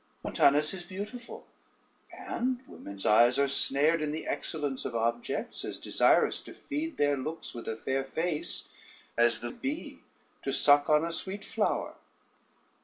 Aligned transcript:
Montanus 0.23 0.73
is 0.73 0.83
beautiful, 0.83 1.45
and 2.11 2.65
women's 2.67 3.05
eyes 3.05 3.37
are 3.37 3.47
snared 3.47 4.01
in 4.01 4.11
the 4.11 4.25
excellence 4.25 4.83
of 4.83 4.95
objects, 4.95 5.63
as 5.63 5.77
desirous 5.77 6.41
to 6.41 6.55
feed 6.55 6.97
their 6.97 7.15
looks 7.15 7.53
with 7.53 7.67
a 7.67 7.75
fair 7.75 8.03
face, 8.03 8.67
as 9.15 9.41
the 9.41 9.51
bee 9.51 9.99
to 10.41 10.51
suck 10.51 10.89
on 10.89 11.05
a 11.05 11.11
sweet 11.11 11.45
flower. 11.45 11.93